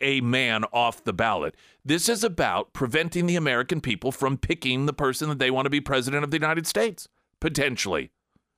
[0.01, 1.55] a man off the ballot.
[1.85, 5.71] This is about preventing the American people from picking the person that they want to
[5.71, 7.09] be president of the United States,
[7.41, 8.11] potentially,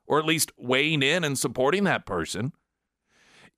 [0.07, 2.53] or at least weighing in and supporting that person.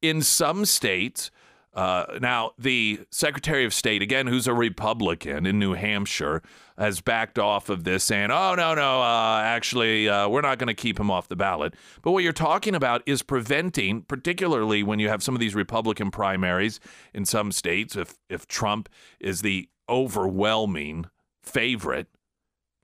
[0.01, 1.31] In some states,
[1.75, 6.43] uh, now, the Secretary of State, again, who's a Republican in New Hampshire,
[6.77, 10.69] has backed off of this, saying, oh, no, no, uh, actually, uh, we're not going
[10.69, 11.75] to keep him off the ballot.
[12.03, 16.11] But what you're talking about is preventing, particularly when you have some of these Republican
[16.11, 16.81] primaries
[17.13, 18.89] in some states, if, if Trump
[19.21, 21.07] is the overwhelming
[21.43, 22.09] favorite,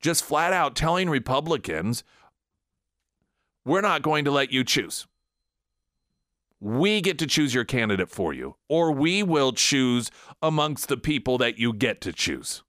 [0.00, 2.04] just flat out telling Republicans,
[3.64, 5.06] we're not going to let you choose
[6.64, 11.36] we get to choose your candidate for you, or we will choose amongst the people
[11.36, 12.62] that you get to choose.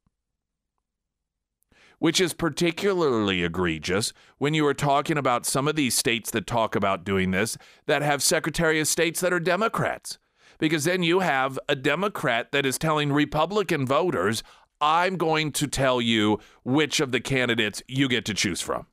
[2.00, 6.76] Which is particularly egregious when you are talking about some of these states that talk
[6.76, 10.20] about doing this that have Secretary of States that are Democrats.
[10.60, 14.44] Because then you have a Democrat that is telling Republican voters,
[14.82, 18.88] I'm going to tell you which of the candidates you get to choose from.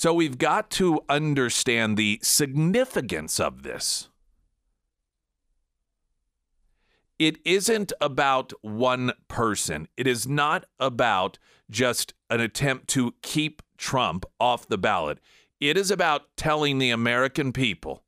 [0.00, 4.08] So we've got to understand the significance of this.
[7.18, 9.88] It isn't about one person.
[9.96, 15.18] It is not about just an attempt to keep Trump off the ballot.
[15.58, 18.04] It is about telling the American people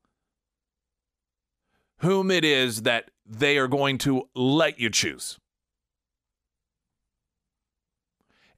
[2.02, 5.39] whom it is that they are going to let you choose.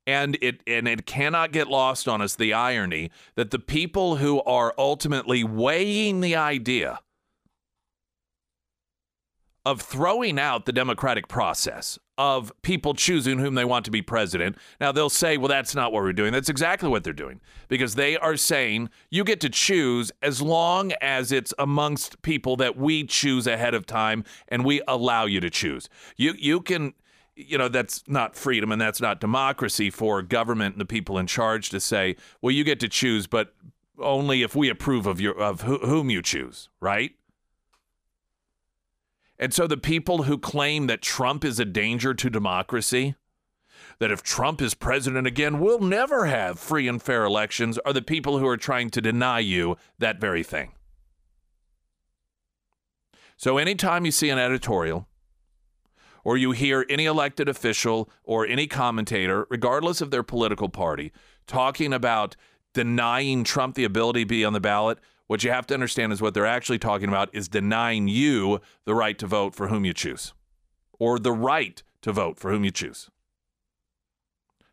[0.06, 4.42] And it and it cannot get lost on us the irony that the people who
[4.42, 7.00] are ultimately weighing the idea
[9.64, 14.56] of throwing out the democratic process of people choosing whom they want to be president.
[14.80, 16.32] Now they'll say, well, that's not what we're doing.
[16.32, 20.92] That's exactly what they're doing because they are saying you get to choose as long
[21.00, 25.50] as it's amongst people that we choose ahead of time and we allow you to
[25.50, 25.88] choose.
[26.16, 26.94] You you can
[27.34, 31.26] you know that's not freedom and that's not democracy for government and the people in
[31.26, 33.54] charge to say well you get to choose but
[33.98, 37.12] only if we approve of your of wh- whom you choose right?
[39.38, 43.16] And so the people who claim that Trump is a danger to democracy
[43.98, 48.02] that if Trump is president again we'll never have free and fair elections are the
[48.02, 50.72] people who are trying to deny you that very thing.
[53.36, 55.08] So anytime you see an editorial
[56.24, 61.12] or you hear any elected official or any commentator, regardless of their political party,
[61.46, 62.36] talking about
[62.72, 66.20] denying Trump the ability to be on the ballot, what you have to understand is
[66.20, 69.92] what they're actually talking about is denying you the right to vote for whom you
[69.94, 70.34] choose
[70.98, 73.08] or the right to vote for whom you choose.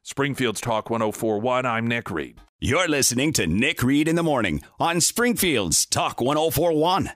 [0.03, 1.65] Springfield's Talk 1041.
[1.65, 2.41] I'm Nick Reed.
[2.59, 7.11] You're listening to Nick Reed in the Morning on Springfield's Talk 1041.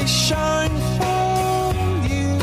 [0.00, 2.40] They shine for you.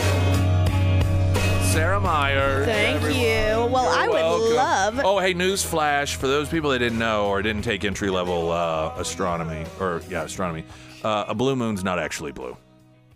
[1.63, 2.65] Sarah Meyer.
[2.65, 3.20] Thank everyone.
[3.20, 3.74] you.
[3.74, 4.56] Well, I would Welcome.
[4.56, 5.02] love.
[5.04, 8.52] Oh, hey, news flash for those people that didn't know or didn't take entry level
[8.52, 10.63] uh, astronomy or yeah, astronomy.
[11.04, 12.56] Uh, a blue moon's not actually blue.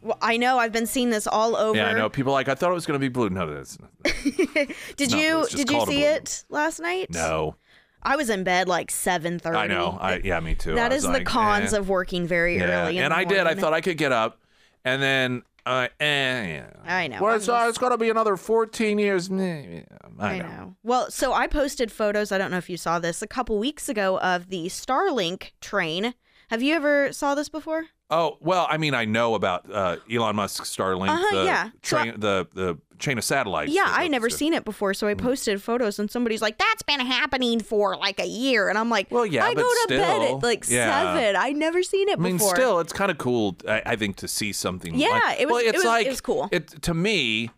[0.01, 1.77] Well, I know I've been seeing this all over.
[1.77, 2.09] Yeah, I know.
[2.09, 3.29] People are like I thought it was going to be blue.
[3.29, 3.91] No, it's not.
[4.97, 7.11] Did not you blue, it's just did you see it last night?
[7.11, 7.55] No,
[8.03, 9.57] I was in bed like seven thirty.
[9.57, 9.97] I know.
[9.99, 10.75] I yeah, me too.
[10.75, 11.77] That I is the cons eh.
[11.77, 12.83] of working very yeah.
[12.83, 12.97] early.
[12.97, 13.47] In and I did.
[13.47, 14.39] I thought I could get up,
[14.83, 16.63] and then uh, eh.
[16.85, 17.19] I know.
[17.21, 19.29] Well, it's, uh, it's going to be another 14 years.
[19.31, 19.85] I,
[20.19, 20.47] I know.
[20.47, 20.75] know.
[20.83, 22.31] Well, so I posted photos.
[22.31, 26.13] I don't know if you saw this a couple weeks ago of the Starlink train.
[26.49, 27.85] Have you ever saw this before?
[28.13, 31.69] Oh well, I mean, I know about uh, Elon Musk's Starlink, Uh-huh, the yeah.
[31.81, 33.71] So the the chain of satellites.
[33.71, 35.21] Yeah, I never to- seen it before, so I Mm.
[35.21, 39.09] posted photos, and somebody's like, "That's been happening for like a year," and I'm like,
[39.09, 41.13] Well, yeah, I go to bed at like yeah.
[41.15, 41.35] seven.
[41.37, 42.53] I never seen it I mean, before.
[42.55, 43.55] still, it's kind of cool.
[43.67, 44.93] I, I think to see something.
[44.93, 46.49] Yeah, like, it was- Well, it it's was- it like was cool.
[46.51, 47.49] It to me,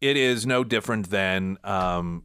[0.00, 2.24] it is no different than um,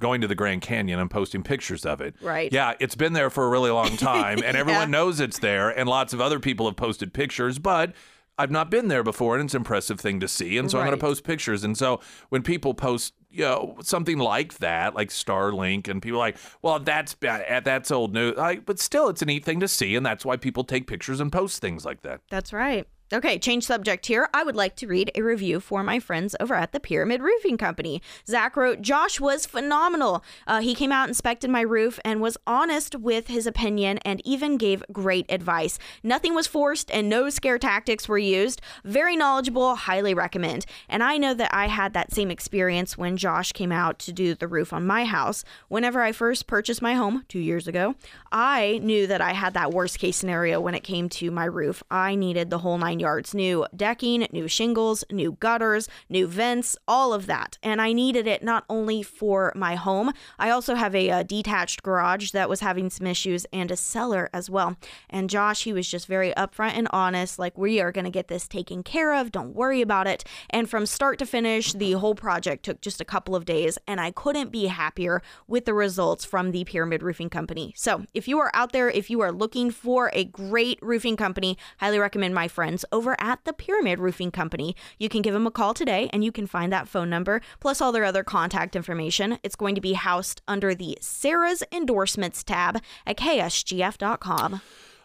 [0.00, 2.14] going to the Grand Canyon and posting pictures of it.
[2.20, 2.52] Right.
[2.52, 5.88] Yeah, it's been there for a really long time, and everyone knows it's there, and
[5.88, 7.92] lots of other people have posted pictures, but.
[8.38, 10.84] I've not been there before, and it's an impressive thing to see, and so I'm
[10.84, 11.64] going to post pictures.
[11.64, 16.26] And so when people post, you know, something like that, like Starlink, and people are
[16.26, 19.58] like, well, that's ba- eh, that's old news, like, but still, it's a neat thing
[19.60, 22.20] to see, and that's why people take pictures and post things like that.
[22.28, 22.86] That's right.
[23.12, 24.28] Okay, change subject here.
[24.34, 27.56] I would like to read a review for my friends over at the Pyramid Roofing
[27.56, 28.02] Company.
[28.26, 30.24] Zach wrote, Josh was phenomenal.
[30.44, 34.56] Uh, he came out, inspected my roof, and was honest with his opinion and even
[34.56, 35.78] gave great advice.
[36.02, 38.60] Nothing was forced and no scare tactics were used.
[38.82, 40.66] Very knowledgeable, highly recommend.
[40.88, 44.34] And I know that I had that same experience when Josh came out to do
[44.34, 45.44] the roof on my house.
[45.68, 47.94] Whenever I first purchased my home two years ago,
[48.32, 51.84] I knew that I had that worst case scenario when it came to my roof.
[51.88, 57.12] I needed the whole nine yards new decking, new shingles, new gutters, new vents, all
[57.12, 57.58] of that.
[57.62, 61.82] And I needed it not only for my home, I also have a, uh detached
[61.82, 64.76] garage that was having some issues and a cellar as well.
[65.10, 68.28] And Josh, he was just very upfront and honest like, we are going to get
[68.28, 69.32] this taken care of.
[69.32, 70.24] Don't worry about it.
[70.50, 74.00] And from start to finish, the whole project took just a couple of days, and
[74.00, 77.72] I couldn't be happier with the results from the Pyramid Roofing Company.
[77.76, 81.58] So, if you are out there, if you are looking for a great roofing company,
[81.78, 84.76] highly recommend my friends over at the Pyramid Roofing Company.
[84.98, 87.80] You can give them a call today and you can find that phone number plus
[87.80, 89.38] all their other contact information.
[89.42, 94.60] It's going to be housed under the Sarah's Endorsements tab at ksgf.com.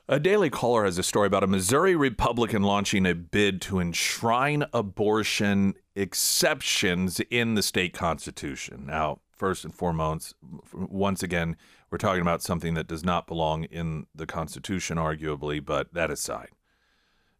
[0.08, 4.65] A Daily Caller has a story about a Missouri Republican launching a bid to enshrine
[4.74, 8.86] abortion exceptions in the state constitution.
[8.88, 10.36] Now, first and foremost,
[10.74, 11.56] once again,
[11.89, 16.50] we're talking about something that does not belong in the Constitution, arguably, but that aside.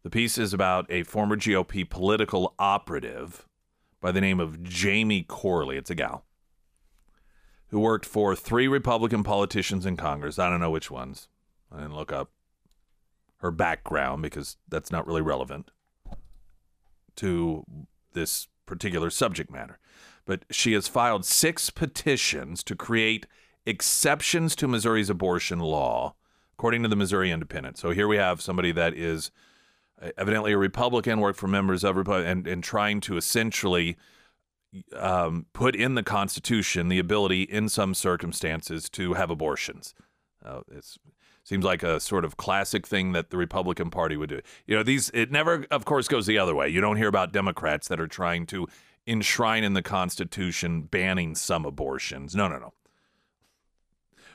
[0.02, 3.46] The piece is about a former GOP political operative
[4.00, 5.76] by the name of Jamie Corley.
[5.76, 6.24] It's a gal
[7.68, 10.38] who worked for three Republican politicians in Congress.
[10.38, 11.28] I don't know which ones.
[11.70, 12.30] I didn't look up
[13.38, 15.70] her background because that's not really relevant
[17.16, 17.64] to
[18.12, 19.78] this particular subject matter.
[20.26, 23.26] But she has filed six petitions to create
[23.64, 26.14] exceptions to Missouri's abortion law,
[26.54, 27.78] according to the Missouri Independent.
[27.78, 29.30] So here we have somebody that is
[30.16, 33.96] evidently a Republican, worked for members of Republican, and, and trying to essentially
[34.96, 39.94] um, put in the Constitution the ability, in some circumstances, to have abortions.
[40.44, 40.98] Uh, it's
[41.44, 44.40] seems like a sort of classic thing that the Republican Party would do.
[44.66, 46.68] You know, these it never, of course, goes the other way.
[46.68, 48.68] You don't hear about Democrats that are trying to
[49.06, 52.36] enshrine in the Constitution banning some abortions.
[52.36, 52.72] No, no, no.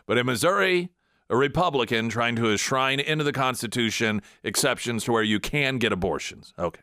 [0.06, 0.90] But in Missouri,
[1.30, 6.54] a Republican trying to enshrine into the Constitution exceptions to where you can get abortions.
[6.58, 6.82] Okay.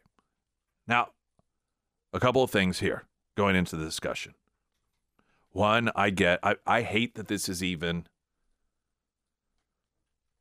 [0.87, 1.09] Now,
[2.13, 3.05] a couple of things here
[3.37, 4.35] going into the discussion.
[5.51, 8.07] One, I get, I, I hate that this is even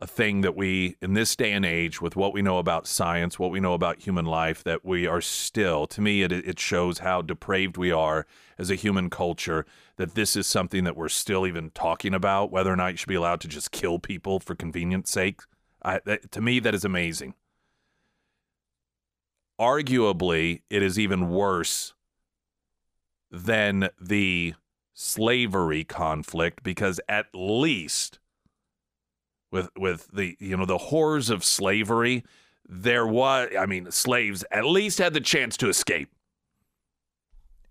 [0.03, 3.39] a thing that we, in this day and age, with what we know about science,
[3.39, 6.99] what we know about human life, that we are still, to me, it, it shows
[6.99, 8.27] how depraved we are
[8.57, 12.69] as a human culture, that this is something that we're still even talking about, whether
[12.69, 15.39] or not you should be allowed to just kill people for convenience sake.
[15.81, 17.35] I, that, to me, that is amazing.
[19.57, 21.93] arguably, it is even worse
[23.31, 24.53] than the
[24.93, 28.19] slavery conflict because at least
[29.53, 32.25] with with the you know the horrors of slavery
[32.67, 36.09] there was i mean slaves at least had the chance to escape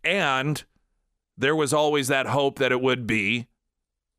[0.04, 0.64] and
[1.36, 3.48] there was always that hope that it would be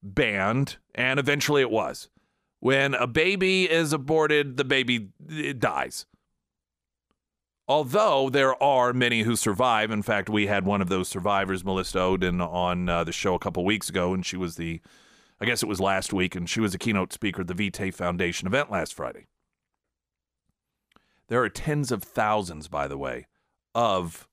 [0.03, 2.09] banned and eventually it was
[2.59, 6.05] when a baby is aborted the baby it dies
[7.65, 9.89] Although there are many who survive.
[9.89, 13.39] In fact, we had one of those survivors, Melissa Ohden, on uh, the show a
[13.39, 14.81] couple weeks ago, and she was the,
[15.43, 17.91] I guess it was last week, and she was a keynote speaker at the Vitae
[17.91, 19.25] Foundation event last Friday.
[21.27, 23.27] There are tens of thousands, by the way,
[23.75, 24.25] of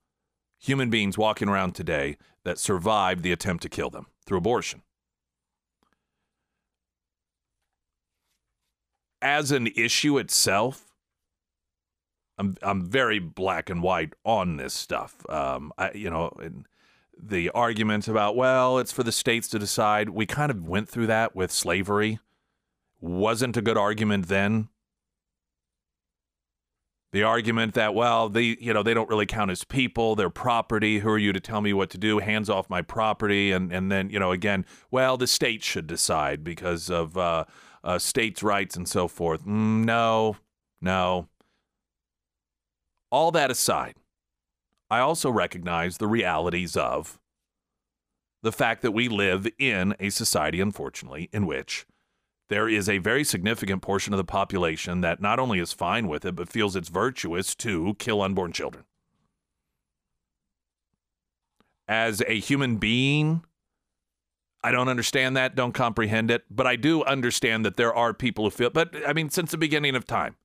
[0.56, 4.82] human beings walking around today that survived the attempt to kill them through abortion.
[9.20, 10.94] As an issue itself,
[12.38, 15.28] I'm I'm very black and white on this stuff.
[15.28, 16.66] Um, I, you know, and
[17.22, 20.10] the arguments about well, it's for the states to decide.
[20.10, 22.18] We kind of went through that with slavery.
[23.00, 24.68] Wasn't a good argument then.
[27.12, 31.00] The argument that well, they you know they don't really count as people; they're property.
[31.00, 32.18] Who are you to tell me what to do?
[32.18, 36.44] Hands off my property, and and then you know again, well, the state should decide
[36.44, 37.46] because of uh,
[37.82, 39.44] uh, states' rights and so forth.
[39.44, 40.36] Mm, no,
[40.80, 41.28] no.
[43.10, 43.96] All that aside,
[44.90, 47.18] I also recognize the realities of
[48.42, 51.86] the fact that we live in a society, unfortunately, in which
[52.48, 56.24] there is a very significant portion of the population that not only is fine with
[56.24, 58.84] it, but feels it's virtuous to kill unborn children.
[61.86, 63.44] As a human being,
[64.64, 68.44] I don't understand that, don't comprehend it, but I do understand that there are people
[68.44, 70.36] who feel, but I mean, since the beginning of time,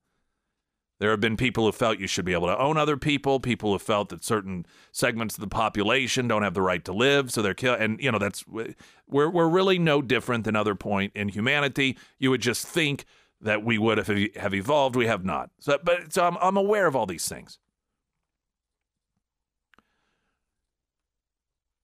[0.98, 3.72] there have been people who felt you should be able to own other people, people
[3.72, 7.42] who felt that certain segments of the population don't have the right to live, so
[7.42, 7.80] they're killed.
[7.80, 11.98] And you know that's we're we're really no different than other point in humanity.
[12.18, 13.04] You would just think
[13.40, 14.96] that we would have have evolved.
[14.96, 15.50] We have not.
[15.60, 17.58] So, but so I'm I'm aware of all these things.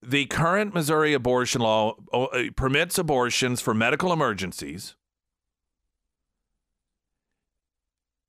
[0.04, 4.96] The current Missouri abortion law uh, permits abortions for medical emergencies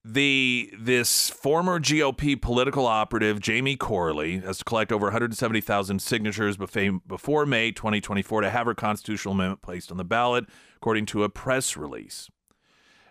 [0.06, 7.46] the this former GOP political operative Jamie Corley has to collect over 170,000 signatures before
[7.46, 10.46] May 2024 to have her constitutional amendment placed on the ballot,
[10.76, 12.30] according to a press release.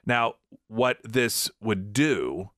[0.04, 0.34] Now,
[0.68, 2.50] what this would do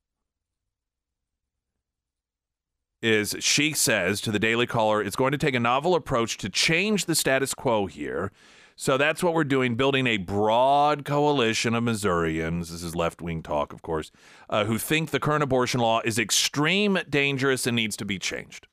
[3.01, 6.49] is she says to the Daily Caller, it's going to take a novel approach to
[6.49, 8.33] change the status quo here
[8.77, 12.71] so that's what we're doing, building a broad coalition of Missourians.
[12.71, 14.11] This is left wing talk, of course,
[14.51, 18.67] uh, who think the current abortion law is extreme, dangerous, and needs to be changed.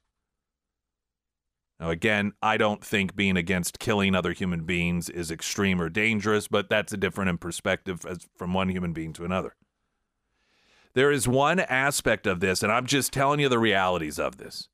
[1.79, 6.47] Now, again, I don't think being against killing other human beings is extreme or dangerous,
[6.47, 9.55] but that's a different in perspective from one human being to another.
[10.93, 14.67] There is one aspect of this, and I'm just telling you the realities of this.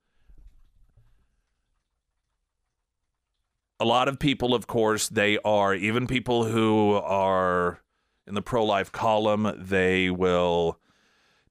[3.80, 7.82] A lot of people, of course, they are, even people who are
[8.26, 10.80] in the pro life column, they will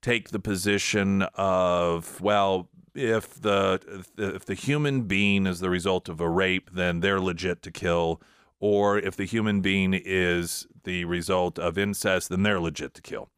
[0.02, 6.20] take the position of, well, if the if the human being is the result of
[6.20, 8.22] a rape, then they're legit to kill.
[8.58, 13.28] Or if the human being is the result of incest, then they're legit to kill.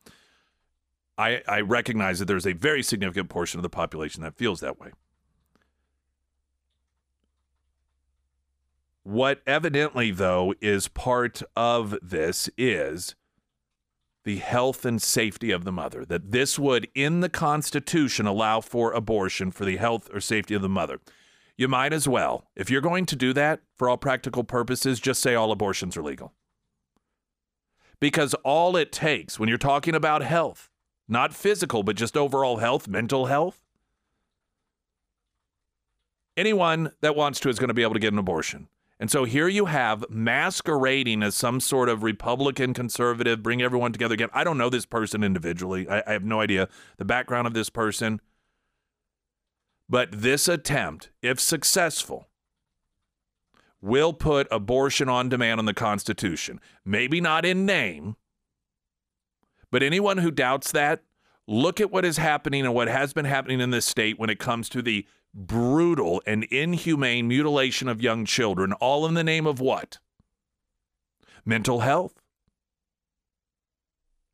[1.16, 4.78] I, I recognize that there's a very significant portion of the population that feels that
[4.78, 4.92] way.
[9.08, 13.14] What evidently, though, is part of this is
[14.26, 16.04] the health and safety of the mother.
[16.04, 20.60] That this would, in the Constitution, allow for abortion for the health or safety of
[20.60, 21.00] the mother.
[21.56, 25.22] You might as well, if you're going to do that for all practical purposes, just
[25.22, 26.34] say all abortions are legal.
[28.00, 30.68] Because all it takes when you're talking about health,
[31.08, 33.64] not physical, but just overall health, mental health,
[36.36, 38.68] anyone that wants to is going to be able to get an abortion.
[39.00, 44.14] And so here you have masquerading as some sort of Republican conservative, bring everyone together
[44.14, 44.30] again.
[44.32, 45.88] I don't know this person individually.
[45.88, 48.20] I, I, have no idea the background of this person.
[49.88, 52.28] But this attempt, if successful,
[53.80, 56.60] will put abortion on demand on the Constitution.
[56.84, 58.16] Maybe not in name,
[59.70, 61.04] but anyone who doubts that,
[61.46, 64.38] look at what is happening and what has been happening in this state when it
[64.38, 69.60] comes to the brutal and inhumane mutilation of young children, all in the name of
[69.60, 69.98] what?
[71.44, 72.14] Mental health.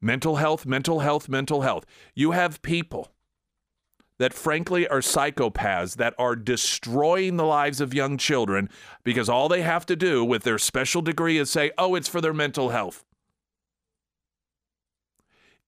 [0.00, 1.86] Mental health, mental health, mental health.
[2.14, 3.10] You have people
[4.18, 8.68] that frankly are psychopaths that are destroying the lives of young children
[9.02, 12.20] because all they have to do with their special degree is say, oh, it's for
[12.20, 13.04] their mental health.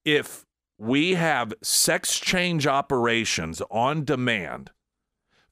[0.05, 0.45] If
[0.79, 4.71] we have sex change operations on demand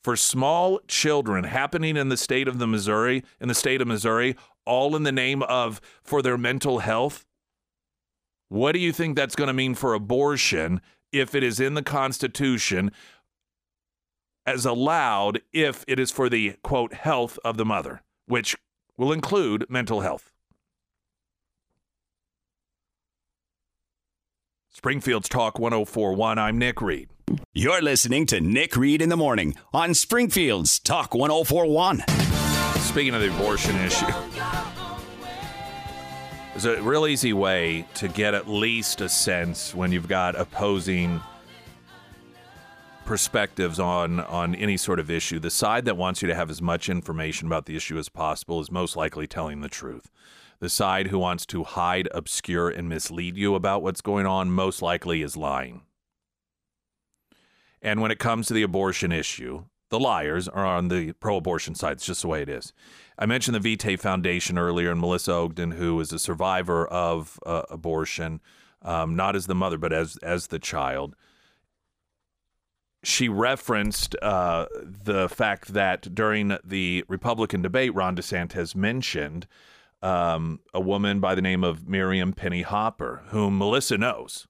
[0.04, 4.36] for small children happening in the state of the Missouri, in the state of Missouri,
[4.66, 7.24] all in the name of for their mental health,
[8.50, 11.82] what do you think that's going to mean for abortion if it is in the
[11.82, 12.92] Constitution
[14.44, 18.54] as allowed if it is for the quote health of the mother, which
[18.98, 20.30] will include mental health?
[24.70, 26.38] Springfield's Talk 1041.
[26.38, 27.13] I'm Nick Reed.
[27.56, 32.02] You're listening to Nick Reed in the Morning on Springfield's Talk 1041.
[32.80, 34.06] Speaking of the abortion issue,
[36.52, 41.20] there's a real easy way to get at least a sense when you've got opposing
[43.04, 45.38] perspectives on on any sort of issue.
[45.38, 48.60] The side that wants you to have as much information about the issue as possible
[48.60, 50.10] is most likely telling the truth.
[50.58, 54.82] The side who wants to hide, obscure, and mislead you about what's going on most
[54.82, 55.82] likely is lying.
[57.84, 61.74] And when it comes to the abortion issue, the liars are on the pro abortion
[61.74, 61.92] side.
[61.92, 62.72] It's just the way it is.
[63.18, 67.62] I mentioned the Vitae Foundation earlier and Melissa Ohden, who is a survivor of uh,
[67.70, 68.40] abortion,
[68.82, 71.14] um, not as the mother, but as, as the child.
[73.04, 79.46] She referenced uh, the fact that during the Republican debate, Ron DeSantis mentioned
[80.00, 84.46] um, a woman by the name of Miriam Penny Hopper, whom Melissa knows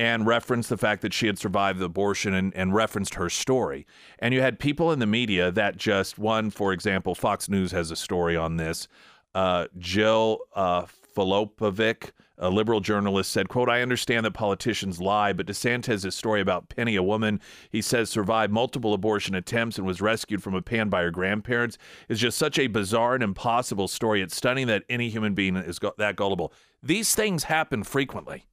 [0.00, 3.86] and referenced the fact that she had survived the abortion and, and, referenced her story.
[4.18, 7.90] And you had people in the media that just, one, for example, Fox News has
[7.90, 8.88] a story on this.
[9.34, 15.46] Uh, Jill uh, Filipovic, a liberal journalist, said, quote, I understand that politicians lie, but
[15.46, 17.38] DeSantis' story about Penny, a woman
[17.70, 21.76] he says survived multiple abortion attempts and was rescued from a pan by her grandparents,
[22.08, 24.22] is just such a bizarre and impossible story.
[24.22, 26.54] It's stunning that any human being is that gullible.
[26.82, 28.46] These things happen frequently.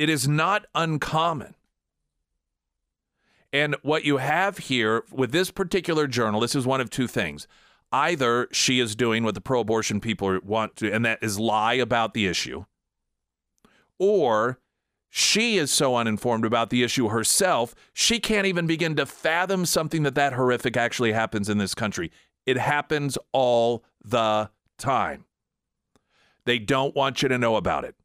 [0.00, 1.54] It is not uncommon.
[3.52, 7.46] And what you have here with this particular journal, this is one of two things.
[7.92, 11.74] Either she is doing what the pro abortion people want to, and that is lie
[11.74, 12.64] about the issue,
[13.98, 14.58] or
[15.10, 20.02] she is so uninformed about the issue herself, she can't even begin to fathom something
[20.04, 22.10] that that horrific actually happens in this country.
[22.46, 24.48] It happens all the
[24.78, 25.26] time.
[26.46, 27.96] They don't want you to know about it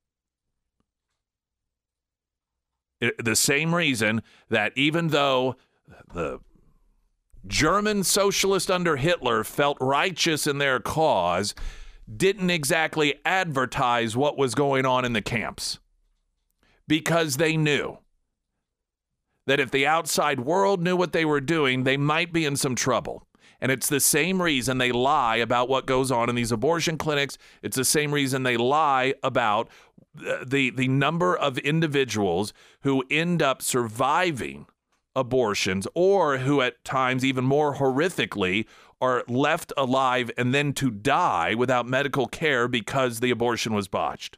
[2.99, 5.55] the same reason that even though
[6.13, 6.39] the
[7.47, 11.53] German socialist under Hitler felt righteous in their cause,
[12.13, 15.79] didn't exactly advertise what was going on in the camps
[16.87, 17.97] because they knew
[19.47, 22.75] that if the outside world knew what they were doing, they might be in some
[22.75, 23.27] trouble.
[23.61, 27.37] And it's the same reason they lie about what goes on in these abortion clinics.
[27.61, 29.69] It's the same reason they lie about
[30.45, 34.65] the the number of individuals who end up surviving
[35.15, 38.65] abortions or who at times even more horrifically
[39.01, 44.37] are left alive and then to die without medical care because the abortion was botched.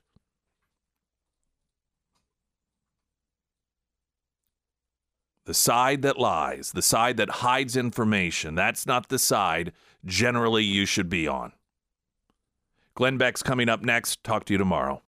[5.45, 9.71] The side that lies, the side that hides information, that's not the side
[10.05, 11.53] generally you should be on.
[12.95, 14.23] Glenn Beck's coming up next.
[14.23, 15.01] Talk to you tomorrow.